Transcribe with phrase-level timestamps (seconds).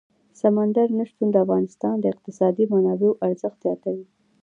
[0.41, 4.05] سمندر نه شتون د افغانستان د اقتصادي منابعو ارزښت زیاتوي.